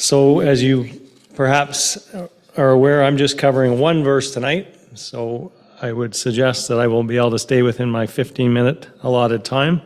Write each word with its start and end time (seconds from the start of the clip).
So, 0.00 0.38
as 0.38 0.62
you 0.62 0.88
perhaps 1.34 2.14
are 2.56 2.70
aware, 2.70 3.02
I'm 3.02 3.16
just 3.16 3.36
covering 3.36 3.80
one 3.80 4.04
verse 4.04 4.32
tonight. 4.32 4.76
So, 4.94 5.50
I 5.82 5.90
would 5.90 6.14
suggest 6.14 6.68
that 6.68 6.78
I 6.78 6.86
will 6.86 7.02
be 7.02 7.16
able 7.16 7.32
to 7.32 7.38
stay 7.38 7.62
within 7.62 7.90
my 7.90 8.06
15 8.06 8.52
minute 8.52 8.88
allotted 9.02 9.44
time. 9.44 9.82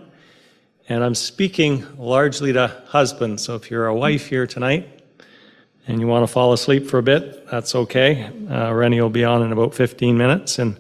And 0.91 1.03
I'm 1.03 1.15
speaking 1.15 1.87
largely 1.97 2.53
to 2.53 2.83
husbands. 2.89 3.43
So, 3.43 3.55
if 3.55 3.71
you're 3.71 3.87
a 3.87 3.95
wife 3.95 4.27
here 4.27 4.47
tonight 4.47 5.03
and 5.87 5.99
you 5.99 6.07
want 6.07 6.25
to 6.25 6.27
fall 6.31 6.53
asleep 6.53 6.89
for 6.89 6.99
a 6.99 7.03
bit, 7.03 7.47
that's 7.47 7.75
okay. 7.75 8.31
Uh, 8.51 8.71
Rennie 8.75 9.01
will 9.01 9.09
be 9.09 9.25
on 9.25 9.43
in 9.43 9.51
about 9.51 9.75
15 9.75 10.19
minutes 10.19 10.59
and 10.59 10.79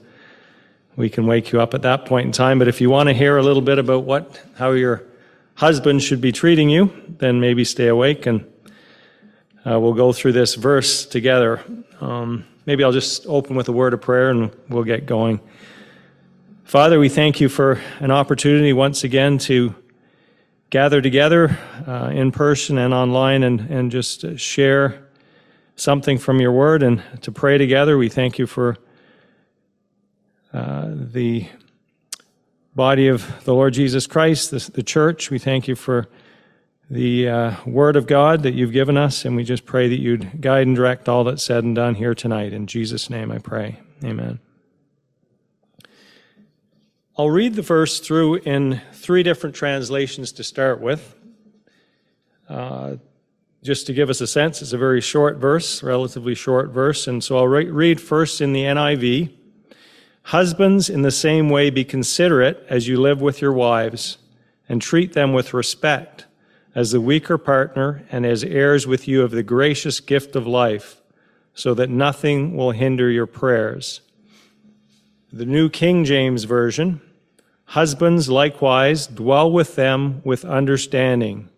we 0.97 1.09
can 1.09 1.27
wake 1.27 1.53
you 1.53 1.61
up 1.63 1.73
at 1.73 1.81
that 1.81 2.05
point 2.05 2.27
in 2.27 2.33
time. 2.33 2.59
But 2.59 2.69
if 2.69 2.83
you 2.83 2.91
want 2.91 3.09
to 3.09 3.15
hear 3.15 3.39
a 3.39 3.43
little 3.43 3.63
bit 3.63 3.79
about 3.79 4.05
what, 4.05 4.39
how 4.57 4.73
your 4.73 5.05
husband 5.55 6.03
should 6.03 6.21
be 6.21 6.33
treating 6.33 6.69
you, 6.69 6.93
then 7.17 7.41
maybe 7.41 7.65
stay 7.65 7.87
awake 7.87 8.27
and 8.27 8.47
uh, 9.65 9.79
we'll 9.79 9.95
go 9.95 10.13
through 10.13 10.33
this 10.33 10.55
verse 10.55 11.07
together. 11.07 11.63
Um, 12.01 12.45
maybe 12.67 12.83
I'll 12.83 12.93
just 12.93 13.27
open 13.27 13.55
with 13.55 13.69
a 13.69 13.73
word 13.73 13.95
of 13.95 14.01
prayer 14.01 14.31
and 14.31 14.51
we'll 14.69 14.85
get 14.85 15.07
going. 15.07 15.41
Father, 16.65 16.99
we 16.99 17.09
thank 17.09 17.41
you 17.41 17.49
for 17.49 17.81
an 18.01 18.11
opportunity 18.11 18.73
once 18.73 19.05
again 19.05 19.39
to 19.39 19.75
gather 20.71 21.01
together 21.03 21.59
uh, 21.87 22.11
in 22.13 22.33
person 22.33 22.79
and 22.79 22.95
online 22.95 23.43
and, 23.43 23.61
and 23.71 23.91
just 23.91 24.39
share 24.39 25.07
something 25.77 26.19
from 26.19 26.41
your 26.41 26.53
word 26.53 26.83
and 26.83 27.03
to 27.21 27.31
pray 27.31 27.59
together. 27.59 27.99
We 27.99 28.09
thank 28.09 28.39
you 28.39 28.47
for 28.47 28.79
uh, 30.53 30.89
the 30.91 31.47
body 32.75 33.09
of 33.09 33.45
the 33.45 33.55
Lord 33.55 33.75
Jesus 33.75 34.07
Christ, 34.07 34.51
the, 34.51 34.71
the 34.73 34.83
church. 34.83 35.31
We 35.31 35.39
thank 35.39 35.69
you 35.69 35.77
for 35.77 36.09
the 36.93 37.27
uh, 37.27 37.57
Word 37.65 37.97
of 37.97 38.07
God 38.07 38.43
that 38.43 38.53
you've 38.53 38.71
given 38.71 38.99
us, 38.99 39.25
and 39.25 39.35
we 39.35 39.45
just 39.45 39.65
pray 39.65 39.89
that 39.89 39.99
you'd 39.99 40.43
guide 40.43 40.67
and 40.67 40.77
direct 40.77 41.09
all 41.09 41.25
that's 41.25 41.43
said 41.43 41.65
and 41.65 41.75
done 41.75 41.95
here 41.95 42.15
tonight. 42.15 42.53
In 42.53 42.67
Jesus' 42.67 43.09
name 43.09 43.33
I 43.33 43.39
pray. 43.39 43.81
Amen. 44.05 44.41
I'll 47.17 47.31
read 47.31 47.55
the 47.55 47.63
verse 47.63 47.99
through 47.99 48.37
in 48.37 48.83
three 48.93 49.23
different 49.23 49.57
translations 49.57 50.33
to 50.33 50.45
start 50.45 50.83
with. 50.83 51.15
Uh, 52.47 52.97
just 53.63 53.87
to 53.87 53.95
give 53.95 54.11
us 54.11 54.21
a 54.21 54.27
sense, 54.27 54.61
it's 54.61 54.75
a 54.75 54.79
very 54.79 55.01
short 55.01 55.39
verse, 55.39 55.83
relatively 55.83 56.35
short 56.35 56.73
verse, 56.73 57.07
and 57.07 57.25
so 57.25 57.39
I'll 57.39 57.49
re- 57.49 57.71
read 57.71 58.03
first 58.03 58.43
in 58.43 58.53
the 58.53 58.65
NIV. 58.65 59.33
Husbands, 60.25 60.91
in 60.91 61.01
the 61.01 61.11
same 61.11 61.49
way, 61.49 61.71
be 61.71 61.85
considerate 61.85 62.63
as 62.69 62.87
you 62.87 63.01
live 63.01 63.23
with 63.23 63.41
your 63.41 63.53
wives, 63.55 64.19
and 64.69 64.83
treat 64.83 65.15
them 65.15 65.33
with 65.33 65.55
respect, 65.55 66.27
as 66.75 66.93
the 66.93 67.01
weaker 67.01 67.39
partner 67.39 68.05
and 68.11 68.25
as 68.25 68.45
heirs 68.45 68.87
with 68.87 69.07
you 69.07 69.23
of 69.23 69.31
the 69.31 69.43
gracious 69.43 70.01
gift 70.01 70.35
of 70.37 70.47
life, 70.47 71.01
so 71.55 71.75
that 71.75 71.91
nothing 71.91 72.57
will 72.57 72.71
hinder 72.71 73.11
your 73.11 73.27
prayers. 73.27 74.01
The 75.33 75.47
New 75.47 75.69
King 75.69 76.05
James 76.05 76.45
Version 76.45 77.01
Husbands, 77.67 78.29
likewise, 78.29 79.07
dwell 79.07 79.51
with 79.51 79.77
them 79.77 80.21
with 80.25 80.45
understanding, 80.45 81.49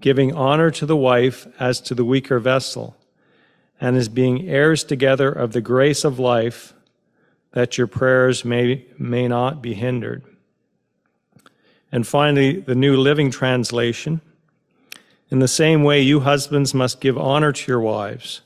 giving 0.00 0.34
honor 0.34 0.70
to 0.72 0.84
the 0.84 0.96
wife 0.96 1.46
as 1.60 1.80
to 1.82 1.94
the 1.94 2.04
weaker 2.04 2.40
vessel, 2.40 2.96
and 3.80 3.96
as 3.96 4.08
being 4.08 4.48
heirs 4.48 4.82
together 4.82 5.30
of 5.30 5.52
the 5.52 5.60
grace 5.60 6.04
of 6.04 6.18
life 6.18 6.74
that 7.52 7.78
your 7.78 7.86
prayers 7.86 8.44
may, 8.44 8.84
may 8.98 9.28
not 9.28 9.62
be 9.62 9.74
hindered. 9.74 10.24
And 11.92 12.04
finally, 12.04 12.60
the 12.60 12.74
New 12.74 12.96
Living 12.96 13.30
Translation. 13.30 14.20
In 15.34 15.40
the 15.40 15.48
same 15.48 15.82
way, 15.82 16.00
you 16.00 16.20
husbands 16.20 16.74
must 16.74 17.00
give 17.00 17.18
honor 17.18 17.50
to 17.50 17.72
your 17.72 17.80
wives. 17.80 18.42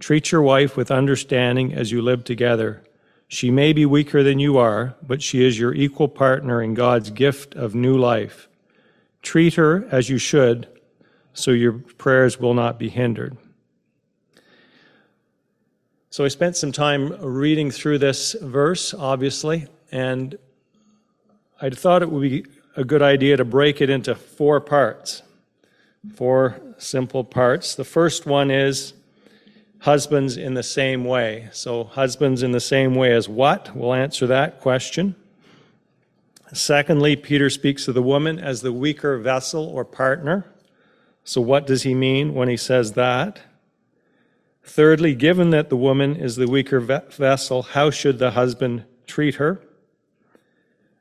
Treat 0.00 0.32
your 0.32 0.42
wife 0.42 0.76
with 0.76 0.90
understanding 0.90 1.72
as 1.72 1.92
you 1.92 2.02
live 2.02 2.24
together. 2.24 2.82
She 3.28 3.52
may 3.52 3.72
be 3.72 3.86
weaker 3.86 4.24
than 4.24 4.40
you 4.40 4.58
are, 4.58 4.96
but 5.06 5.22
she 5.22 5.44
is 5.44 5.56
your 5.56 5.72
equal 5.72 6.08
partner 6.08 6.60
in 6.60 6.74
God's 6.74 7.10
gift 7.10 7.54
of 7.54 7.76
new 7.76 7.96
life. 7.96 8.48
Treat 9.22 9.54
her 9.54 9.86
as 9.92 10.10
you 10.10 10.18
should, 10.18 10.66
so 11.32 11.52
your 11.52 11.74
prayers 11.74 12.40
will 12.40 12.54
not 12.54 12.76
be 12.76 12.88
hindered. 12.88 13.36
So 16.10 16.24
I 16.24 16.28
spent 16.28 16.56
some 16.56 16.72
time 16.72 17.12
reading 17.22 17.70
through 17.70 17.98
this 17.98 18.32
verse, 18.42 18.92
obviously, 18.94 19.68
and 19.92 20.36
I 21.60 21.70
thought 21.70 22.02
it 22.02 22.10
would 22.10 22.28
be 22.28 22.46
a 22.76 22.82
good 22.82 23.00
idea 23.00 23.36
to 23.36 23.44
break 23.44 23.80
it 23.80 23.88
into 23.88 24.16
four 24.16 24.60
parts, 24.60 25.22
four 26.10 26.60
simple 26.78 27.24
parts. 27.24 27.74
The 27.74 27.84
first 27.84 28.26
one 28.26 28.50
is 28.50 28.94
husbands 29.80 30.36
in 30.36 30.54
the 30.54 30.62
same 30.62 31.04
way. 31.04 31.48
So, 31.52 31.84
husbands 31.84 32.42
in 32.42 32.52
the 32.52 32.60
same 32.60 32.94
way 32.94 33.12
as 33.12 33.28
what? 33.28 33.74
We'll 33.74 33.94
answer 33.94 34.26
that 34.26 34.60
question. 34.60 35.14
Secondly, 36.52 37.16
Peter 37.16 37.48
speaks 37.48 37.88
of 37.88 37.94
the 37.94 38.02
woman 38.02 38.38
as 38.38 38.60
the 38.60 38.72
weaker 38.72 39.16
vessel 39.16 39.64
or 39.64 39.84
partner. 39.84 40.46
So, 41.24 41.40
what 41.40 41.66
does 41.66 41.84
he 41.84 41.94
mean 41.94 42.34
when 42.34 42.48
he 42.48 42.56
says 42.56 42.92
that? 42.92 43.40
Thirdly, 44.64 45.14
given 45.14 45.50
that 45.50 45.70
the 45.70 45.76
woman 45.76 46.16
is 46.16 46.36
the 46.36 46.46
weaker 46.46 46.78
vessel, 46.80 47.62
how 47.62 47.90
should 47.90 48.18
the 48.18 48.32
husband 48.32 48.84
treat 49.06 49.36
her? 49.36 49.60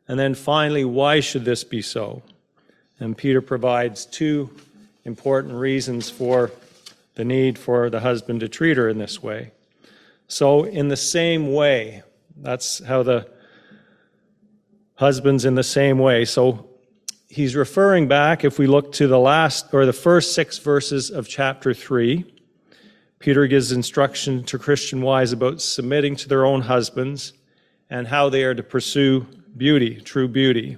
And 0.08 0.20
then 0.20 0.34
finally, 0.34 0.84
why 0.84 1.20
should 1.20 1.46
this 1.46 1.64
be 1.64 1.82
so? 1.82 2.24
And 3.00 3.18
Peter 3.18 3.42
provides 3.42 4.06
two 4.06 4.50
important 5.04 5.54
reasons 5.54 6.10
for 6.10 6.52
the 7.16 7.26
need 7.26 7.58
for 7.58 7.90
the 7.90 8.00
husband 8.00 8.40
to 8.40 8.48
treat 8.48 8.78
her 8.78 8.88
in 8.88 8.98
this 8.98 9.22
way. 9.22 9.52
So, 10.28 10.64
in 10.64 10.88
the 10.88 10.98
same 10.98 11.54
way, 11.54 12.04
that's 12.38 12.84
how 12.84 13.04
the 13.04 13.30
husband's 14.96 15.44
in 15.44 15.56
the 15.56 15.64
same 15.64 16.00
way. 16.00 16.26
So, 16.26 16.70
he's 17.28 17.56
referring 17.56 18.08
back, 18.08 18.44
if 18.44 18.60
we 18.60 18.68
look 18.68 18.92
to 18.94 19.08
the 19.08 19.20
last 19.20 19.74
or 19.74 19.86
the 19.86 19.94
first 19.94 20.34
six 20.34 20.58
verses 20.58 21.10
of 21.10 21.28
chapter 21.28 21.74
3, 21.74 22.26
Peter 23.20 23.46
gives 23.46 23.72
instruction 23.72 24.44
to 24.46 24.58
Christian 24.58 25.02
wives 25.02 25.32
about 25.32 25.62
submitting 25.62 26.16
to 26.16 26.28
their 26.28 26.46
own 26.46 26.62
husbands 26.62 27.34
and 27.90 28.08
how 28.08 28.30
they 28.30 28.44
are 28.44 28.56
to 28.56 28.64
pursue 28.64 29.28
beauty, 29.56 29.96
true 30.02 30.28
beauty. 30.28 30.78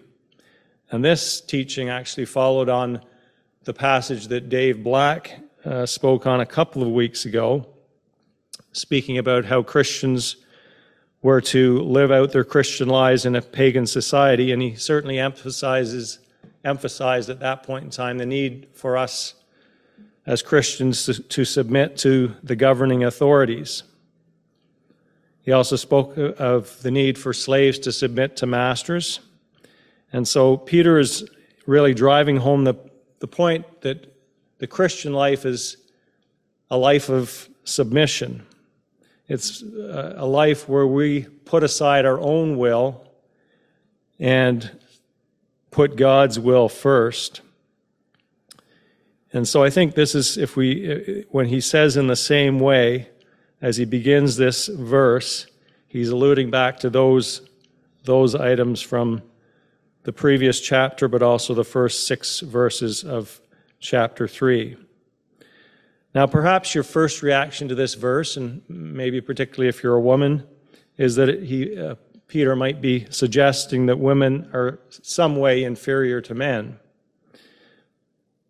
And 0.92 1.06
this 1.06 1.40
teaching 1.42 1.90
actually 1.90 2.26
followed 2.26 2.70
on 2.70 3.02
the 3.64 3.74
passage 3.74 4.28
that 4.28 4.50
Dave 4.50 4.84
Black 4.84 5.40
uh, 5.64 5.86
spoke 5.86 6.28
on 6.28 6.42
a 6.42 6.46
couple 6.46 6.82
of 6.82 6.90
weeks 6.90 7.26
ago, 7.26 7.66
speaking 8.74 9.18
about 9.18 9.46
how 9.46 9.64
Christians 9.64 10.36
were 11.22 11.40
to 11.40 11.80
live 11.80 12.12
out 12.12 12.32
their 12.32 12.44
Christian 12.44 12.90
lives 12.90 13.26
in 13.26 13.36
a 13.36 13.42
pagan 13.42 13.88
society. 13.88 14.52
And 14.52 14.62
he 14.62 14.76
certainly 14.76 15.18
emphasizes, 15.18 16.20
emphasized 16.66 17.30
at 17.30 17.40
that 17.40 17.64
point 17.64 17.86
in 17.86 17.90
time 17.90 18.18
the 18.18 18.26
need 18.26 18.68
for 18.74 18.98
us 18.98 19.36
as 20.26 20.42
Christians 20.42 21.06
to, 21.06 21.14
to 21.22 21.46
submit 21.46 21.96
to 21.98 22.36
the 22.44 22.58
governing 22.58 23.06
authorities. 23.06 23.84
He 25.42 25.52
also 25.54 25.78
spoke 25.78 26.18
of 26.18 26.82
the 26.82 26.92
need 26.92 27.18
for 27.18 27.34
slaves 27.34 27.80
to 27.80 27.92
submit 27.92 28.36
to 28.38 28.46
masters. 28.46 29.22
And 30.12 30.28
so 30.28 30.58
Peter 30.58 31.00
is 31.00 31.30
really 31.66 31.94
driving 31.94 32.38
home 32.38 32.66
the, 32.66 32.76
the 33.24 33.28
point 33.28 33.80
that 33.80 34.14
the 34.58 34.68
Christian 34.68 35.14
life 35.14 35.46
is 35.46 35.78
a 36.70 36.78
life 36.78 37.08
of 37.08 37.48
submission. 37.64 38.46
It's 39.30 39.64
uh, 39.64 40.16
a 40.18 40.26
life 40.26 40.68
where 40.68 40.86
we 40.86 41.22
put 41.46 41.64
aside 41.64 42.06
our 42.06 42.20
own 42.20 42.58
will 42.58 43.08
and 44.20 44.78
put 45.72 45.96
God's 45.96 46.38
will 46.38 46.68
first. 46.68 47.40
And 49.32 49.48
so 49.48 49.64
I 49.64 49.70
think 49.70 49.96
this 49.96 50.16
is, 50.16 50.38
if 50.38 50.58
we, 50.58 50.92
uh, 50.92 51.24
when 51.32 51.46
he 51.46 51.62
says 51.62 51.96
in 51.96 52.08
the 52.08 52.18
same 52.18 52.60
way, 52.60 53.08
as 53.62 53.78
he 53.78 53.86
begins 53.86 54.36
this 54.36 54.68
verse, 54.68 55.48
he's 55.88 56.10
alluding 56.10 56.52
back 56.52 56.78
to 56.80 56.90
those, 56.90 57.48
those 58.04 58.36
items 58.36 58.82
from 58.82 59.22
the 60.04 60.14
previous 60.14 60.60
chapter, 60.60 61.08
but 61.08 61.24
also 61.24 61.54
the 61.54 61.64
first 61.64 62.08
six 62.08 62.42
verses 62.42 63.04
of 63.04 63.42
chapter 63.80 64.28
3. 64.28 64.78
Now, 66.14 66.28
perhaps 66.28 66.76
your 66.76 66.84
first 66.84 67.24
reaction 67.24 67.68
to 67.70 67.76
this 67.76 67.96
verse, 67.96 68.38
and 68.38 68.62
maybe 68.68 69.20
particularly 69.22 69.70
if 69.70 69.82
you're 69.82 69.96
a 69.96 70.02
woman, 70.02 70.44
is 70.98 71.16
that 71.16 71.44
he, 71.44 71.78
uh, 71.78 71.96
Peter 72.28 72.56
might 72.56 72.82
be 72.82 73.08
suggesting 73.10 73.88
that 73.88 73.98
women 73.98 74.50
are 74.54 74.80
some 74.90 75.38
way 75.38 75.64
inferior 75.64 76.22
to 76.22 76.36
men. 76.36 76.78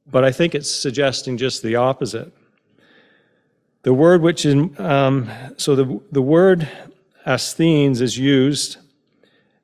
But 0.06 0.26
I 0.26 0.32
think 0.32 0.56
it's 0.56 0.70
suggesting 0.70 1.38
just 1.38 1.64
the 1.64 1.76
opposite. 1.76 2.34
The 3.84 3.94
word 3.94 4.22
which 4.22 4.46
is, 4.46 4.56
um, 4.80 5.30
so 5.58 5.76
the, 5.76 6.02
the 6.12 6.22
word 6.22 6.68
asthenes 7.26 8.02
is 8.02 8.18
used. 8.18 8.78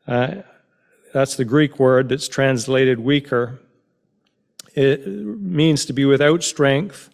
Uh, 0.08 0.36
that's 1.14 1.36
the 1.36 1.46
Greek 1.46 1.80
word 1.80 2.10
that's 2.10 2.28
translated 2.28 3.00
weaker. 3.00 3.60
It 4.76 5.08
means 5.08 5.86
to 5.86 5.94
be 5.94 6.06
without 6.06 6.44
strength, 6.44 7.10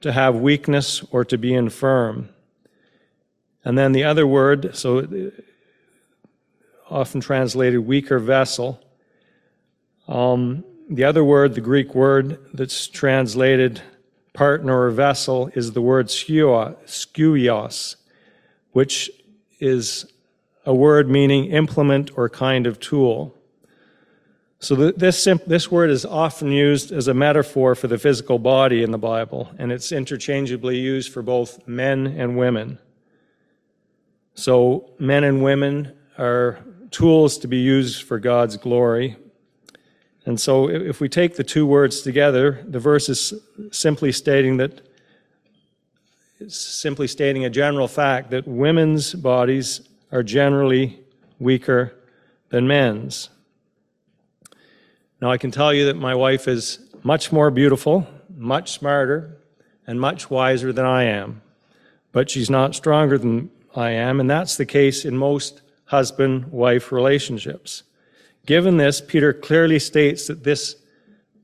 to 0.00 0.12
have 0.12 0.36
weakness 0.36 1.04
or 1.10 1.24
to 1.24 1.38
be 1.38 1.54
infirm. 1.54 2.28
And 3.64 3.76
then 3.76 3.92
the 3.92 4.04
other 4.04 4.26
word, 4.26 4.74
so 4.76 5.30
often 6.90 7.20
translated 7.20 7.80
weaker 7.80 8.18
vessel. 8.18 8.80
Um, 10.06 10.64
the 10.90 11.04
other 11.04 11.22
word, 11.22 11.54
the 11.54 11.60
Greek 11.60 11.94
word 11.94 12.38
that's 12.54 12.86
translated 12.86 13.82
partner 14.32 14.80
or 14.82 14.90
vessel, 14.90 15.50
is 15.54 15.72
the 15.72 15.82
word 15.82 16.06
skeuos, 16.06 17.96
which 18.72 19.10
is 19.60 20.10
a 20.68 20.74
word 20.74 21.08
meaning 21.08 21.46
implement 21.46 22.10
or 22.18 22.28
kind 22.28 22.66
of 22.66 22.78
tool. 22.78 23.34
So 24.60 24.74
this, 24.74 25.24
this 25.46 25.70
word 25.70 25.88
is 25.88 26.04
often 26.04 26.52
used 26.52 26.92
as 26.92 27.08
a 27.08 27.14
metaphor 27.14 27.74
for 27.74 27.86
the 27.86 27.96
physical 27.96 28.38
body 28.38 28.82
in 28.82 28.90
the 28.90 28.98
Bible, 28.98 29.50
and 29.56 29.72
it's 29.72 29.92
interchangeably 29.92 30.76
used 30.76 31.10
for 31.10 31.22
both 31.22 31.66
men 31.66 32.06
and 32.06 32.36
women. 32.36 32.78
So 34.34 34.90
men 34.98 35.24
and 35.24 35.42
women 35.42 35.96
are 36.18 36.58
tools 36.90 37.38
to 37.38 37.48
be 37.48 37.56
used 37.56 38.02
for 38.02 38.18
God's 38.18 38.58
glory. 38.58 39.16
And 40.26 40.38
so 40.38 40.68
if 40.68 41.00
we 41.00 41.08
take 41.08 41.36
the 41.36 41.44
two 41.44 41.66
words 41.66 42.02
together, 42.02 42.62
the 42.68 42.78
verse 42.78 43.08
is 43.08 43.32
simply 43.72 44.12
stating 44.12 44.58
that 44.58 44.82
it's 46.40 46.58
simply 46.58 47.08
stating 47.08 47.46
a 47.46 47.50
general 47.50 47.88
fact 47.88 48.30
that 48.32 48.46
women's 48.46 49.14
bodies 49.14 49.87
are 50.10 50.22
generally 50.22 51.00
weaker 51.38 51.94
than 52.50 52.66
men's. 52.66 53.30
Now, 55.20 55.30
I 55.30 55.38
can 55.38 55.50
tell 55.50 55.74
you 55.74 55.86
that 55.86 55.96
my 55.96 56.14
wife 56.14 56.46
is 56.46 56.78
much 57.02 57.32
more 57.32 57.50
beautiful, 57.50 58.06
much 58.36 58.72
smarter, 58.72 59.36
and 59.86 60.00
much 60.00 60.30
wiser 60.30 60.72
than 60.72 60.86
I 60.86 61.04
am. 61.04 61.42
But 62.12 62.30
she's 62.30 62.50
not 62.50 62.74
stronger 62.74 63.18
than 63.18 63.50
I 63.74 63.90
am, 63.90 64.20
and 64.20 64.30
that's 64.30 64.56
the 64.56 64.66
case 64.66 65.04
in 65.04 65.16
most 65.16 65.62
husband 65.86 66.46
wife 66.52 66.92
relationships. 66.92 67.82
Given 68.46 68.76
this, 68.76 69.00
Peter 69.00 69.32
clearly 69.32 69.78
states 69.78 70.26
that 70.26 70.44
this, 70.44 70.76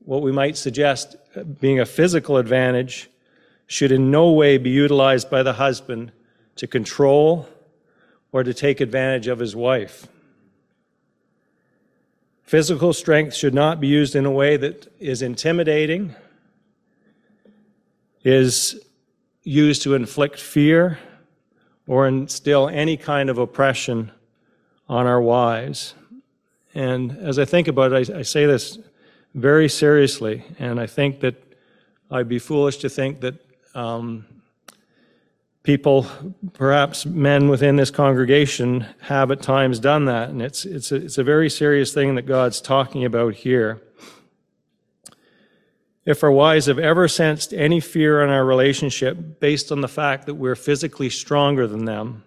what 0.05 0.21
we 0.21 0.31
might 0.31 0.57
suggest 0.57 1.15
uh, 1.35 1.43
being 1.43 1.79
a 1.79 1.85
physical 1.85 2.37
advantage, 2.37 3.09
should 3.67 3.91
in 3.91 4.11
no 4.11 4.31
way 4.31 4.57
be 4.57 4.69
utilized 4.69 5.29
by 5.29 5.43
the 5.43 5.53
husband 5.53 6.11
to 6.55 6.67
control 6.67 7.47
or 8.35 8.43
to 8.43 8.53
take 8.53 8.81
advantage 8.81 9.27
of 9.27 9.39
his 9.39 9.55
wife. 9.55 10.07
Physical 12.43 12.91
strength 12.91 13.33
should 13.33 13.53
not 13.53 13.79
be 13.79 13.87
used 13.87 14.13
in 14.13 14.25
a 14.25 14.29
way 14.29 14.57
that 14.57 14.91
is 14.99 15.21
intimidating, 15.21 16.13
is 18.25 18.77
used 19.43 19.83
to 19.83 19.93
inflict 19.93 20.37
fear, 20.37 20.99
or 21.87 22.09
instill 22.09 22.67
any 22.67 22.97
kind 22.97 23.29
of 23.29 23.37
oppression 23.37 24.11
on 24.89 25.07
our 25.07 25.21
wives. 25.21 25.93
And 26.73 27.17
as 27.19 27.39
I 27.39 27.45
think 27.45 27.69
about 27.69 27.93
it, 27.93 28.09
I, 28.09 28.19
I 28.19 28.21
say 28.23 28.45
this 28.45 28.79
very 29.33 29.69
seriously, 29.69 30.43
and 30.59 30.77
I 30.77 30.87
think 30.87 31.21
that 31.21 31.41
I'd 32.11 32.27
be 32.27 32.39
foolish 32.39 32.79
to 32.79 32.89
think 32.89 33.21
that 33.21 33.35
um, 33.73 34.25
people, 35.65 36.07
perhaps 36.53 37.05
men 37.05 37.49
within 37.49 37.75
this 37.75 37.91
congregation, 37.91 38.85
have 39.01 39.31
at 39.31 39.41
times 39.41 39.79
done 39.79 40.05
that. 40.05 40.29
And 40.29 40.41
it's, 40.41 40.63
it's, 40.63 40.91
a, 40.91 40.95
it's 40.95 41.17
a 41.17 41.23
very 41.23 41.49
serious 41.49 41.93
thing 41.93 42.15
that 42.15 42.21
God's 42.21 42.61
talking 42.61 43.03
about 43.03 43.33
here. 43.33 43.81
If 46.05 46.23
our 46.23 46.31
wives 46.31 46.67
have 46.67 46.77
ever 46.77 47.07
sensed 47.07 47.51
any 47.51 47.79
fear 47.79 48.23
in 48.23 48.29
our 48.29 48.45
relationship 48.45 49.39
based 49.39 49.71
on 49.71 49.81
the 49.81 49.87
fact 49.87 50.27
that 50.27 50.35
we're 50.35 50.55
physically 50.55 51.09
stronger 51.09 51.65
than 51.65 51.85
them, 51.85 52.23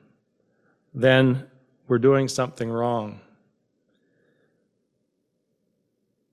then 0.93 1.47
we're 1.87 1.99
doing 1.99 2.27
something 2.27 2.69
wrong. 2.69 3.21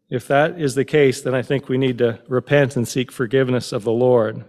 If 0.10 0.28
that 0.28 0.60
is 0.60 0.74
the 0.74 0.86
case, 0.86 1.22
then 1.22 1.36
I 1.36 1.44
think 1.44 1.70
we 1.70 1.78
need 1.78 2.00
to 2.00 2.20
repent 2.28 2.76
and 2.76 2.88
seek 2.88 3.12
forgiveness 3.12 3.72
of 3.72 3.84
the 3.84 3.92
Lord. 3.92 4.44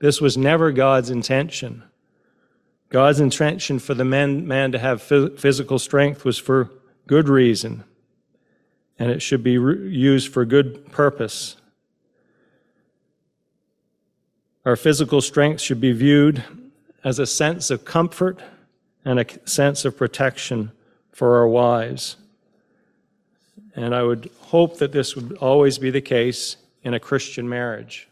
This 0.00 0.20
was 0.20 0.36
never 0.36 0.70
God's 0.70 1.08
intention. 1.08 1.82
God's 2.94 3.18
intention 3.18 3.80
for 3.80 3.92
the 3.92 4.04
man, 4.04 4.46
man 4.46 4.70
to 4.70 4.78
have 4.78 5.02
physical 5.02 5.80
strength 5.80 6.24
was 6.24 6.38
for 6.38 6.70
good 7.08 7.28
reason, 7.28 7.82
and 9.00 9.10
it 9.10 9.20
should 9.20 9.42
be 9.42 9.54
used 9.54 10.32
for 10.32 10.44
good 10.44 10.92
purpose. 10.92 11.56
Our 14.64 14.76
physical 14.76 15.20
strength 15.20 15.60
should 15.60 15.80
be 15.80 15.90
viewed 15.90 16.44
as 17.02 17.18
a 17.18 17.26
sense 17.26 17.68
of 17.68 17.84
comfort 17.84 18.40
and 19.04 19.18
a 19.18 19.26
sense 19.44 19.84
of 19.84 19.96
protection 19.96 20.70
for 21.10 21.36
our 21.38 21.48
wives. 21.48 22.14
And 23.74 23.92
I 23.92 24.04
would 24.04 24.30
hope 24.38 24.78
that 24.78 24.92
this 24.92 25.16
would 25.16 25.36
always 25.38 25.78
be 25.78 25.90
the 25.90 26.00
case 26.00 26.58
in 26.84 26.94
a 26.94 27.00
Christian 27.00 27.48
marriage. 27.48 28.06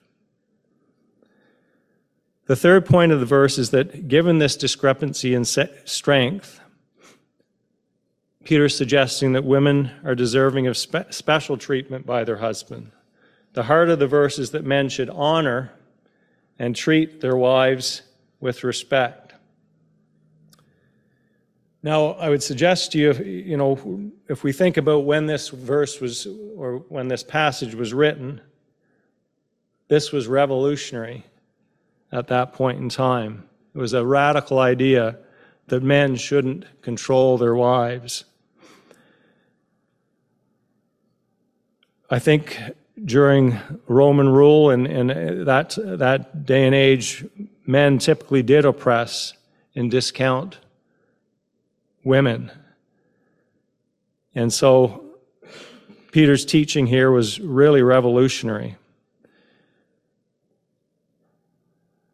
The 2.46 2.56
third 2.56 2.86
point 2.86 3.12
of 3.12 3.20
the 3.20 3.26
verse 3.26 3.56
is 3.56 3.70
that 3.70 4.08
given 4.08 4.38
this 4.38 4.56
discrepancy 4.56 5.34
in 5.34 5.44
strength, 5.44 6.60
Peter's 8.44 8.76
suggesting 8.76 9.32
that 9.32 9.44
women 9.44 9.92
are 10.04 10.16
deserving 10.16 10.66
of 10.66 10.76
spe- 10.76 11.10
special 11.10 11.56
treatment 11.56 12.04
by 12.04 12.24
their 12.24 12.38
husband. 12.38 12.90
The 13.52 13.62
heart 13.64 13.90
of 13.90 14.00
the 14.00 14.08
verse 14.08 14.38
is 14.38 14.50
that 14.50 14.64
men 14.64 14.88
should 14.88 15.10
honor 15.10 15.72
and 16.58 16.74
treat 16.74 17.20
their 17.20 17.36
wives 17.36 18.02
with 18.40 18.64
respect. 18.64 19.34
Now, 21.84 22.12
I 22.12 22.28
would 22.28 22.42
suggest 22.42 22.92
to 22.92 22.98
you, 22.98 23.12
you 23.12 23.56
know, 23.56 24.10
if 24.28 24.42
we 24.42 24.52
think 24.52 24.76
about 24.76 25.04
when 25.04 25.26
this 25.26 25.48
verse 25.48 26.00
was, 26.00 26.26
or 26.56 26.78
when 26.88 27.08
this 27.08 27.22
passage 27.22 27.74
was 27.74 27.92
written, 27.92 28.40
this 29.88 30.10
was 30.10 30.26
revolutionary 30.26 31.24
at 32.12 32.28
that 32.28 32.52
point 32.52 32.78
in 32.78 32.88
time. 32.88 33.48
It 33.74 33.78
was 33.78 33.94
a 33.94 34.04
radical 34.04 34.58
idea 34.58 35.16
that 35.68 35.82
men 35.82 36.16
shouldn't 36.16 36.82
control 36.82 37.38
their 37.38 37.54
wives. 37.54 38.24
I 42.10 42.18
think 42.18 42.60
during 43.02 43.58
Roman 43.88 44.28
rule 44.28 44.70
and, 44.70 44.86
and 44.86 45.46
that, 45.46 45.78
that 45.78 46.44
day 46.44 46.66
and 46.66 46.74
age, 46.74 47.24
men 47.66 47.98
typically 47.98 48.42
did 48.42 48.66
oppress 48.66 49.32
and 49.74 49.90
discount 49.90 50.58
women. 52.04 52.52
And 54.34 54.52
so 54.52 55.04
Peter's 56.10 56.44
teaching 56.44 56.86
here 56.86 57.10
was 57.10 57.40
really 57.40 57.82
revolutionary. 57.82 58.76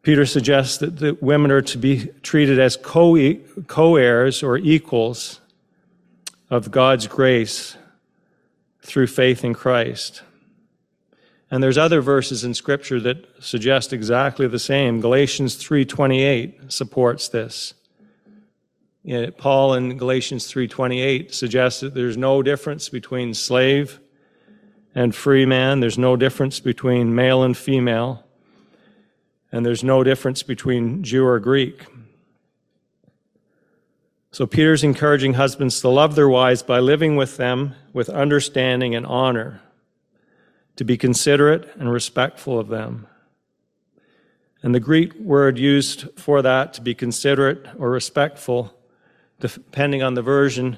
Peter 0.09 0.25
suggests 0.25 0.79
that, 0.79 0.97
that 0.97 1.21
women 1.21 1.51
are 1.51 1.61
to 1.61 1.77
be 1.77 2.07
treated 2.23 2.57
as 2.57 2.75
co 2.75 3.15
heirs 3.15 4.41
or 4.41 4.57
equals 4.57 5.39
of 6.49 6.71
God's 6.71 7.05
grace 7.05 7.77
through 8.81 9.05
faith 9.05 9.45
in 9.45 9.53
Christ. 9.53 10.23
And 11.51 11.61
there's 11.61 11.77
other 11.77 12.01
verses 12.01 12.43
in 12.43 12.55
scripture 12.55 12.99
that 13.01 13.23
suggest 13.39 13.93
exactly 13.93 14.47
the 14.47 14.57
same. 14.57 14.99
Galatians 14.99 15.55
3:28 15.57 16.73
supports 16.73 17.27
this. 17.29 17.75
Paul 19.37 19.75
in 19.75 19.95
Galatians 19.95 20.51
3:28 20.51 21.35
suggests 21.35 21.81
that 21.81 21.93
there's 21.93 22.17
no 22.17 22.41
difference 22.41 22.89
between 22.89 23.35
slave 23.35 23.99
and 24.95 25.13
free 25.13 25.45
man, 25.45 25.81
there's 25.81 25.99
no 25.99 26.15
difference 26.15 26.59
between 26.59 27.13
male 27.13 27.43
and 27.43 27.55
female 27.55 28.25
and 29.51 29.65
there's 29.65 29.83
no 29.83 30.03
difference 30.03 30.43
between 30.43 31.03
Jew 31.03 31.25
or 31.25 31.39
Greek. 31.39 31.85
So 34.31 34.45
Peter's 34.45 34.83
encouraging 34.83 35.33
husbands 35.33 35.81
to 35.81 35.89
love 35.89 36.15
their 36.15 36.29
wives 36.29 36.61
by 36.61 36.79
living 36.79 37.15
with 37.15 37.37
them 37.37 37.75
with 37.93 38.09
understanding 38.09 38.93
and 38.93 39.05
honor, 39.05 39.61
to 40.75 40.83
be 40.83 40.97
considerate 40.97 41.75
and 41.77 41.91
respectful 41.91 42.59
of 42.59 42.67
them. 42.67 43.07
And 44.61 44.75
the 44.75 44.79
Greek 44.79 45.15
word 45.15 45.57
used 45.57 46.07
for 46.15 46.41
that, 46.41 46.73
to 46.73 46.81
be 46.81 46.93
considerate 46.93 47.65
or 47.77 47.89
respectful, 47.89 48.73
depending 49.39 50.03
on 50.03 50.13
the 50.13 50.21
version, 50.21 50.77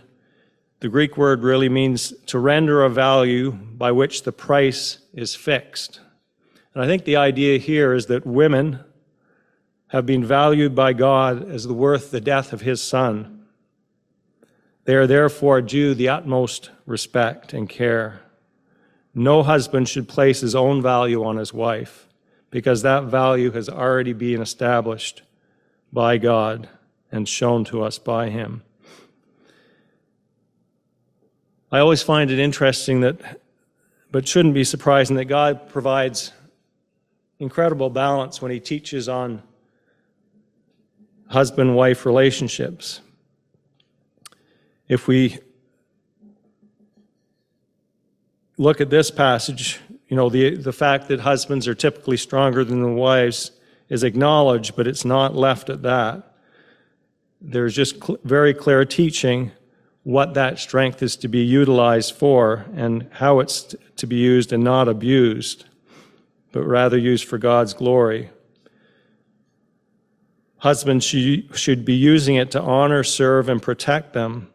the 0.81 0.89
Greek 0.89 1.15
word 1.15 1.43
really 1.43 1.69
means 1.69 2.11
to 2.25 2.39
render 2.39 2.83
a 2.83 2.89
value 2.89 3.51
by 3.51 3.91
which 3.91 4.23
the 4.23 4.31
price 4.31 4.97
is 5.13 5.35
fixed. 5.35 5.99
And 6.73 6.83
I 6.83 6.87
think 6.87 7.05
the 7.05 7.17
idea 7.17 7.57
here 7.57 7.93
is 7.93 8.05
that 8.07 8.25
women 8.25 8.79
have 9.87 10.05
been 10.05 10.23
valued 10.23 10.73
by 10.73 10.93
God 10.93 11.49
as 11.49 11.67
worth 11.67 12.11
the 12.11 12.21
death 12.21 12.53
of 12.53 12.61
his 12.61 12.81
son. 12.81 13.45
They 14.85 14.95
are 14.95 15.07
therefore 15.07 15.61
due 15.61 15.93
the 15.93 16.09
utmost 16.09 16.71
respect 16.85 17.53
and 17.53 17.69
care. 17.69 18.21
No 19.13 19.43
husband 19.43 19.89
should 19.89 20.07
place 20.07 20.39
his 20.39 20.55
own 20.55 20.81
value 20.81 21.23
on 21.23 21.37
his 21.37 21.53
wife 21.53 22.07
because 22.51 22.81
that 22.81 23.05
value 23.05 23.51
has 23.51 23.69
already 23.69 24.13
been 24.13 24.41
established 24.41 25.23
by 25.91 26.17
God 26.17 26.69
and 27.11 27.27
shown 27.27 27.63
to 27.65 27.81
us 27.81 27.97
by 27.97 28.29
Him. 28.29 28.61
I 31.71 31.79
always 31.79 32.03
find 32.03 32.29
it 32.29 32.39
interesting 32.39 33.01
that, 33.01 33.41
but 34.11 34.27
shouldn't 34.27 34.53
be 34.53 34.65
surprising, 34.65 35.15
that 35.15 35.25
God 35.25 35.69
provides 35.69 36.33
incredible 37.41 37.89
balance 37.89 38.41
when 38.41 38.51
He 38.51 38.59
teaches 38.59 39.09
on 39.09 39.41
husband 41.27 41.75
wife 41.75 42.05
relationships. 42.05 43.01
If 44.87 45.07
we 45.07 45.39
look 48.57 48.79
at 48.79 48.91
this 48.91 49.09
passage, 49.09 49.79
you 50.07 50.15
know, 50.15 50.29
the, 50.29 50.55
the 50.55 50.71
fact 50.71 51.07
that 51.07 51.21
husbands 51.21 51.67
are 51.67 51.73
typically 51.73 52.17
stronger 52.17 52.63
than 52.63 52.81
the 52.81 52.89
wives 52.89 53.51
is 53.89 54.03
acknowledged, 54.03 54.75
but 54.75 54.85
it's 54.85 55.03
not 55.03 55.35
left 55.35 55.69
at 55.69 55.81
that. 55.81 56.35
There's 57.41 57.73
just 57.73 58.03
cl- 58.03 58.19
very 58.23 58.53
clear 58.53 58.85
teaching 58.85 59.51
what 60.03 60.35
that 60.35 60.59
strength 60.59 61.01
is 61.01 61.15
to 61.15 61.27
be 61.27 61.39
utilized 61.39 62.13
for 62.13 62.65
and 62.75 63.07
how 63.13 63.39
it's 63.39 63.73
to 63.95 64.05
be 64.05 64.17
used 64.17 64.53
and 64.53 64.63
not 64.63 64.87
abused, 64.87 65.65
but 66.51 66.63
rather 66.63 66.97
used 66.97 67.25
for 67.27 67.37
God's 67.37 67.73
glory. 67.73 68.29
Husbands 70.57 71.05
should 71.05 71.85
be 71.85 71.95
using 71.95 72.35
it 72.35 72.51
to 72.51 72.61
honor, 72.61 73.03
serve, 73.03 73.49
and 73.49 73.61
protect 73.61 74.13
them. 74.13 74.47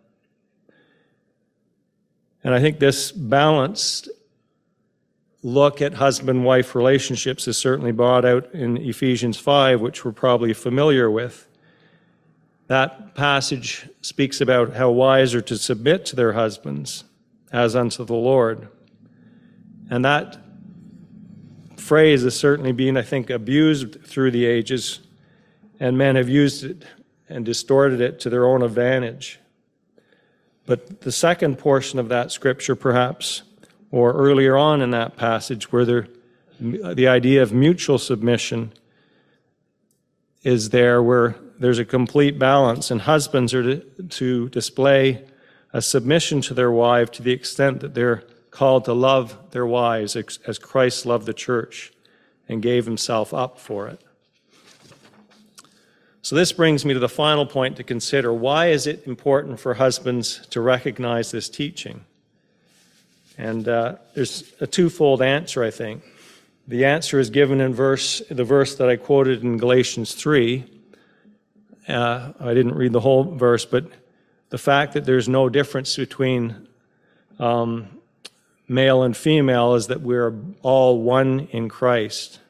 And 2.45 2.55
I 2.55 2.61
think 2.61 2.79
this 2.79 3.11
balanced 3.11 4.09
look 5.43 5.83
at 5.83 5.95
husband 5.95 6.45
wife 6.45 6.75
relationships 6.75 7.49
is 7.49 7.57
certainly 7.57 7.93
brought 7.93 8.25
out 8.25 8.53
in 8.55 8.77
Ephesians 8.77 9.39
5, 9.39 9.81
which 9.81 10.05
we're 10.05 10.13
probably 10.13 10.53
familiar 10.53 11.11
with. 11.11 11.49
That 12.69 13.15
passage 13.15 13.89
speaks 14.01 14.41
about 14.41 14.75
how 14.75 14.91
wives 14.91 15.35
are 15.35 15.43
to 15.43 15.57
submit 15.57 16.05
to 16.07 16.17
their 16.17 16.33
husbands 16.35 17.05
as 17.53 17.75
unto 17.75 18.05
the 18.05 18.15
Lord. 18.15 18.69
And 19.91 20.05
that 20.05 20.39
phrase 21.87 22.25
has 22.25 22.37
certainly 22.37 22.73
been, 22.73 22.97
I 22.97 23.03
think, 23.03 23.31
abused 23.31 24.05
through 24.05 24.33
the 24.33 24.45
ages, 24.45 24.99
and 25.79 25.97
men 25.97 26.17
have 26.17 26.29
used 26.29 26.65
it 26.65 26.83
and 27.29 27.45
distorted 27.45 28.01
it 28.01 28.19
to 28.21 28.31
their 28.31 28.45
own 28.45 28.63
advantage. 28.63 29.39
But 30.67 31.03
the 31.03 31.13
second 31.13 31.59
portion 31.59 32.01
of 32.01 32.09
that 32.09 32.33
scripture, 32.33 32.75
perhaps, 32.75 33.43
or 33.93 34.13
earlier 34.15 34.57
on 34.57 34.83
in 34.83 34.91
that 34.91 35.17
passage, 35.17 35.71
where 35.71 35.85
there, 35.85 36.09
the 36.61 37.07
idea 37.07 37.41
of 37.41 37.53
mutual 37.53 37.99
submission 37.99 38.73
is 40.43 40.71
there, 40.71 41.01
where 41.01 41.37
there's 41.61 41.79
a 41.79 41.85
complete 41.85 42.37
balance, 42.37 42.91
and 42.91 43.03
husbands 43.03 43.55
are 43.55 43.63
to, 43.63 44.03
to 44.09 44.49
display 44.49 45.25
a 45.73 45.81
submission 45.81 46.41
to 46.41 46.55
their 46.55 46.73
wife 46.73 47.13
to 47.13 47.23
the 47.23 47.33
extent 47.33 47.81
that 47.81 47.95
they're 47.95 48.25
called 48.57 48.87
to 48.87 48.95
love 48.95 49.37
their 49.51 49.67
wives 49.67 50.17
as 50.17 50.59
Christ 50.59 51.05
loved 51.05 51.27
the 51.27 51.35
church 51.35 51.93
and 52.49 52.63
gave 52.63 52.87
himself 52.87 53.35
up 53.35 53.59
for 53.59 53.87
it. 53.87 54.01
So, 56.23 56.35
this 56.35 56.53
brings 56.53 56.83
me 56.83 56.95
to 56.95 56.99
the 56.99 57.09
final 57.09 57.45
point 57.45 57.77
to 57.77 57.85
consider. 57.85 58.33
Why 58.33 58.69
is 58.69 58.87
it 58.87 59.07
important 59.07 59.61
for 59.61 59.75
husbands 59.75 60.47
to 60.49 60.63
recognize 60.63 61.31
this 61.31 61.51
teaching? 61.51 62.07
And 63.37 63.69
uh, 63.69 63.97
there's 64.15 64.51
a 64.59 64.67
twofold 64.67 65.21
answer, 65.21 65.63
I 65.63 65.71
think. 65.71 66.03
The 66.67 66.87
answer 66.87 67.21
is 67.21 67.29
given 67.29 67.61
in 67.61 67.75
verse, 67.75 68.23
the 68.31 68.43
verse 68.43 68.77
that 68.77 68.89
I 68.89 68.97
quoted 68.97 69.45
in 69.45 69.59
Galatians 69.59 70.15
3. 70.15 70.65
Uh, 71.89 72.33
I 72.41 72.55
didn't 72.55 72.75
read 72.75 72.93
the 72.93 73.01
whole 73.01 73.25
verse, 73.37 73.67
but 73.67 73.85
the 74.49 74.59
fact 74.59 74.95
that 74.95 75.05
there's 75.05 75.29
no 75.29 75.51
difference 75.51 75.95
between 75.95 76.67
um, 77.39 77.96
male 78.69 79.03
and 79.03 79.17
female 79.17 79.75
is 79.75 79.87
that 79.89 80.01
we're 80.01 80.35
all 80.63 81.03
one 81.03 81.49
in 81.53 81.69
Christ. 81.69 82.41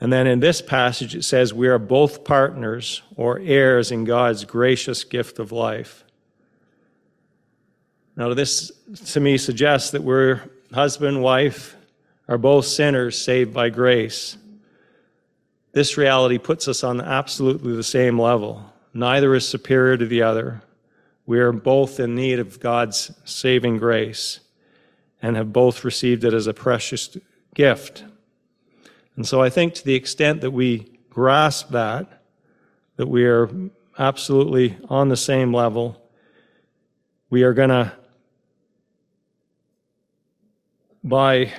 And 0.00 0.12
then 0.12 0.26
in 0.26 0.40
this 0.40 0.60
passage, 0.60 1.14
it 1.14 1.22
says 1.22 1.54
we 1.54 1.68
are 1.68 1.78
both 1.78 2.24
partners 2.24 3.02
or 3.16 3.38
heirs 3.38 3.92
in 3.92 4.04
God's 4.04 4.44
gracious 4.44 5.04
gift 5.04 5.38
of 5.38 5.52
life. 5.52 6.04
Now, 8.16 8.34
this 8.34 8.72
to 9.12 9.20
me 9.20 9.38
suggests 9.38 9.92
that 9.92 10.02
we're 10.02 10.42
husband, 10.72 11.22
wife, 11.22 11.76
are 12.28 12.38
both 12.38 12.66
sinners 12.66 13.22
saved 13.22 13.54
by 13.54 13.70
grace. 13.70 14.36
This 15.72 15.96
reality 15.96 16.38
puts 16.38 16.68
us 16.68 16.84
on 16.84 17.00
absolutely 17.00 17.74
the 17.74 17.82
same 17.82 18.20
level. 18.20 18.72
Neither 18.92 19.34
is 19.34 19.48
superior 19.48 19.96
to 19.96 20.06
the 20.06 20.22
other. 20.22 20.62
We 21.26 21.38
are 21.38 21.52
both 21.52 22.00
in 22.00 22.14
need 22.14 22.38
of 22.38 22.60
God's 22.60 23.12
saving 23.24 23.78
grace 23.78 24.40
and 25.22 25.36
have 25.36 25.52
both 25.52 25.84
received 25.84 26.24
it 26.24 26.34
as 26.34 26.46
a 26.46 26.54
precious 26.54 27.16
gift. 27.54 28.04
And 29.16 29.26
so 29.26 29.40
I 29.40 29.50
think 29.50 29.74
to 29.74 29.84
the 29.84 29.94
extent 29.94 30.40
that 30.40 30.50
we 30.50 30.98
grasp 31.10 31.70
that, 31.70 32.22
that 32.96 33.06
we 33.06 33.24
are 33.24 33.48
absolutely 33.98 34.76
on 34.88 35.08
the 35.08 35.16
same 35.16 35.54
level, 35.54 36.02
we 37.30 37.42
are 37.42 37.52
going 37.52 37.70
to 37.70 37.92
by 41.04 41.52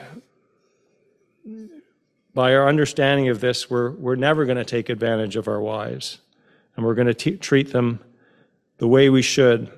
by 2.34 2.55
our 2.55 2.67
understanding 2.67 3.29
of 3.29 3.41
this, 3.41 3.70
we're, 3.70 3.91
we're 3.91 4.15
never 4.15 4.46
going 4.46 4.58
to 4.58 4.65
take 4.65 4.89
advantage 4.89 5.36
of 5.36 5.48
our 5.48 5.62
wives, 5.62 6.20
and 6.75 6.86
we're 6.86 6.96
going 6.96 7.13
to 7.13 7.38
treat 7.38 7.72
them 7.72 8.00
the 8.77 8.88
way 8.88 9.10
we 9.10 9.22
should. 9.22 9.72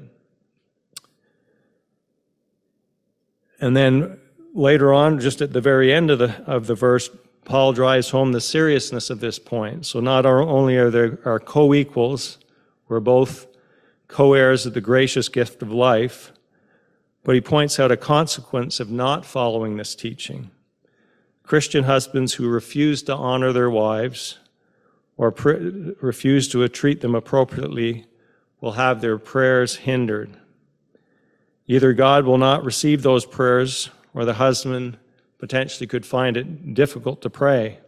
And 3.59 3.75
then 3.75 4.19
later 4.53 4.93
on, 4.93 5.19
just 5.19 5.41
at 5.41 5.53
the 5.53 5.61
very 5.61 5.93
end 5.93 6.11
of 6.11 6.19
the, 6.19 6.43
of 6.45 6.67
the 6.67 6.75
verse, 6.75 7.09
Paul 7.45 7.73
drives 7.73 8.09
home 8.09 8.31
the 8.31 8.41
seriousness 8.41 9.09
of 9.09 9.19
this 9.19 9.37
point. 9.37 9.85
So 9.85 9.99
not 9.99 10.25
only 10.25 10.77
are 10.77 10.89
there 10.89 11.19
our 11.25 11.39
co-equals, 11.39 12.39
we're 12.87 12.99
both 12.99 13.47
co-heirs 14.07 14.65
of 14.65 14.73
the 14.73 14.81
gracious 14.81 15.29
gift 15.29 15.61
of 15.61 15.71
life, 15.71 16.31
but 17.23 17.35
he 17.35 17.41
points 17.41 17.79
out 17.79 17.91
a 17.91 17.97
consequence 17.97 18.79
of 18.79 18.91
not 18.91 19.25
following 19.25 19.77
this 19.77 19.95
teaching. 19.95 20.51
Christian 21.43 21.83
husbands 21.83 22.33
who 22.33 22.47
refuse 22.47 23.03
to 23.03 23.15
honor 23.15 23.53
their 23.53 23.69
wives 23.69 24.39
or 25.17 25.33
refuse 26.01 26.47
to 26.49 26.67
treat 26.67 27.01
them 27.01 27.15
appropriately 27.15 28.05
will 28.61 28.73
have 28.73 29.01
their 29.01 29.17
prayers 29.17 29.75
hindered. 29.77 30.37
Either 31.67 31.93
God 31.93 32.25
will 32.25 32.37
not 32.37 32.63
receive 32.63 33.01
those 33.01 33.25
prayers, 33.25 33.89
or 34.13 34.25
the 34.25 34.35
husband 34.35 34.97
potentially 35.37 35.87
could 35.87 36.05
find 36.05 36.37
it 36.37 36.73
difficult 36.73 37.21
to 37.21 37.29
pray 37.29 37.79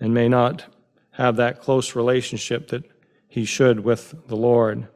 and 0.00 0.14
may 0.14 0.28
not 0.28 0.64
have 1.12 1.36
that 1.36 1.60
close 1.60 1.94
relationship 1.94 2.68
that 2.68 2.84
he 3.28 3.44
should 3.44 3.80
with 3.80 4.14
the 4.26 4.36
Lord. 4.36 4.88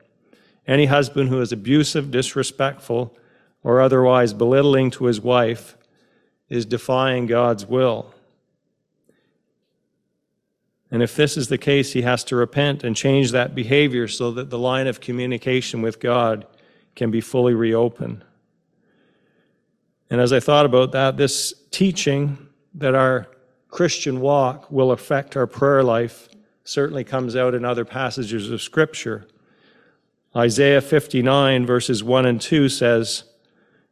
Any 0.66 0.86
husband 0.86 1.28
who 1.28 1.40
is 1.40 1.52
abusive, 1.52 2.10
disrespectful, 2.10 3.16
or 3.62 3.80
otherwise 3.80 4.32
belittling 4.32 4.90
to 4.92 5.04
his 5.04 5.20
wife 5.20 5.76
is 6.48 6.66
defying 6.66 7.26
God's 7.26 7.66
will. 7.66 8.14
And 10.96 11.02
if 11.02 11.14
this 11.14 11.36
is 11.36 11.48
the 11.48 11.58
case, 11.58 11.92
he 11.92 12.00
has 12.00 12.24
to 12.24 12.36
repent 12.36 12.82
and 12.82 12.96
change 12.96 13.32
that 13.32 13.54
behavior 13.54 14.08
so 14.08 14.30
that 14.30 14.48
the 14.48 14.58
line 14.58 14.86
of 14.86 14.98
communication 14.98 15.82
with 15.82 16.00
God 16.00 16.46
can 16.94 17.10
be 17.10 17.20
fully 17.20 17.52
reopened. 17.52 18.24
And 20.08 20.22
as 20.22 20.32
I 20.32 20.40
thought 20.40 20.64
about 20.64 20.92
that, 20.92 21.18
this 21.18 21.52
teaching 21.70 22.48
that 22.76 22.94
our 22.94 23.28
Christian 23.68 24.22
walk 24.22 24.70
will 24.72 24.90
affect 24.90 25.36
our 25.36 25.46
prayer 25.46 25.82
life 25.82 26.30
certainly 26.64 27.04
comes 27.04 27.36
out 27.36 27.54
in 27.54 27.62
other 27.62 27.84
passages 27.84 28.50
of 28.50 28.62
Scripture. 28.62 29.28
Isaiah 30.34 30.80
59, 30.80 31.66
verses 31.66 32.02
1 32.02 32.24
and 32.24 32.40
2 32.40 32.70
says, 32.70 33.24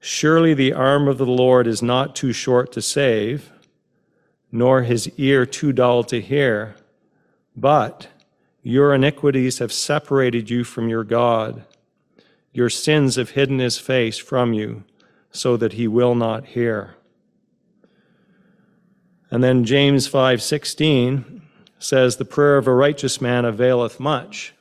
Surely 0.01 0.55
the 0.55 0.73
arm 0.73 1.07
of 1.07 1.19
the 1.19 1.27
Lord 1.27 1.67
is 1.67 1.83
not 1.83 2.17
too 2.17 2.33
short 2.33 2.73
to 2.73 2.81
save, 2.81 3.53
nor 4.51 4.85
his 4.85 5.13
ear 5.19 5.45
too 5.45 5.71
dull 5.71 6.03
to 6.05 6.19
hear, 6.19 6.77
but 7.57 8.09
your 8.63 8.95
iniquities 8.95 9.59
have 9.59 9.73
separated 9.73 10.51
you 10.51 10.65
from 10.65 10.89
your 10.89 11.05
God. 11.05 11.65
Your 12.53 12.71
sins 12.71 13.17
have 13.17 13.31
hidden 13.31 13.59
his 13.59 13.79
face 13.79 14.19
from 14.19 14.53
you, 14.53 14.85
so 15.31 15.57
that 15.57 15.75
he 15.75 15.87
will 15.87 16.15
not 16.15 16.47
hear. 16.47 16.97
And 19.31 19.43
then 19.43 19.65
James 19.65 20.07
5:16 20.07 21.43
says 21.79 22.17
the 22.17 22.25
prayer 22.25 22.57
of 22.57 22.67
a 22.67 22.75
righteous 22.75 23.21
man 23.21 23.45
availeth 23.45 24.01
much. 24.01 24.55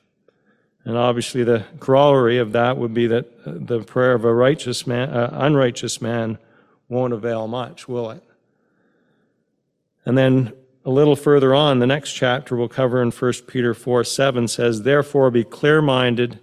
And 0.85 0.97
obviously, 0.97 1.43
the 1.43 1.63
corollary 1.79 2.37
of 2.37 2.51
that 2.51 2.77
would 2.77 2.93
be 2.93 3.07
that 3.07 3.25
the 3.45 3.79
prayer 3.81 4.13
of 4.13 4.25
a 4.25 4.33
righteous 4.33 4.85
man, 4.85 5.09
uh, 5.09 5.29
unrighteous 5.31 6.01
man, 6.01 6.37
won't 6.89 7.13
avail 7.13 7.47
much, 7.47 7.87
will 7.87 8.11
it? 8.11 8.23
And 10.05 10.17
then 10.17 10.53
a 10.85 10.89
little 10.89 11.15
further 11.15 11.55
on, 11.55 11.79
the 11.79 11.87
next 11.87 12.13
chapter 12.13 12.55
we'll 12.55 12.67
cover 12.67 13.01
in 13.01 13.11
1 13.11 13.33
Peter 13.47 13.73
4 13.73 14.03
7 14.03 14.47
says, 14.47 14.81
Therefore 14.81 15.31
be 15.31 15.43
clear 15.43 15.81
minded 15.81 16.39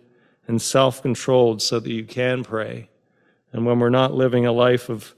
and 0.47 0.61
self 0.61 1.03
controlled 1.03 1.63
so 1.63 1.79
that 1.79 1.91
you 1.91 2.05
can 2.05 2.43
pray. 2.43 2.89
And 3.53 3.67
when 3.67 3.79
we're 3.81 3.91
not 3.91 4.15
living 4.15 4.47
a 4.47 4.53
life 4.53 4.89
of 4.89 5.15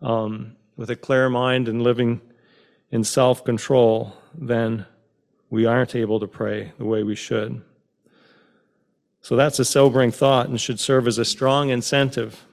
um, 0.00 0.56
with 0.76 0.90
a 0.90 0.96
clear 0.96 1.28
mind 1.28 1.68
and 1.68 1.82
living 1.82 2.20
in 2.90 3.04
self 3.04 3.44
control, 3.44 4.14
then 4.34 4.86
we 5.50 5.66
aren't 5.66 5.94
able 5.94 6.20
to 6.20 6.26
pray 6.26 6.72
the 6.78 6.84
way 6.84 7.02
we 7.02 7.16
should. 7.16 7.62
So 9.20 9.36
that's 9.36 9.58
a 9.58 9.64
sobering 9.64 10.10
thought 10.10 10.48
and 10.48 10.60
should 10.60 10.80
serve 10.80 11.06
as 11.06 11.18
a 11.18 11.24
strong 11.24 11.68
incentive 11.68 12.44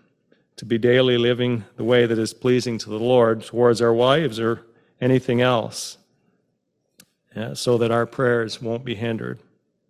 to 0.58 0.66
be 0.66 0.78
daily 0.78 1.18
living 1.18 1.64
the 1.78 1.84
way 1.84 2.06
that 2.06 2.20
is 2.20 2.34
pleasing 2.34 2.78
to 2.80 2.90
the 2.90 3.00
Lord 3.00 3.44
towards 3.44 3.82
our 3.82 3.94
wives 3.94 4.40
or 4.40 4.66
anything 5.00 5.42
else, 5.42 5.98
yeah, 7.36 7.54
so 7.54 7.78
that 7.78 7.92
our 7.92 8.06
prayers 8.06 8.62
won't 8.62 8.86
be 8.86 8.96
hindered. 8.96 9.40